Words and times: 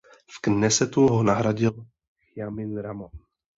V 0.35 0.41
Knesetu 0.41 1.03
ho 1.09 1.21
nahradil 1.23 1.85
Chajim 2.33 2.77
Ramon. 2.77 3.11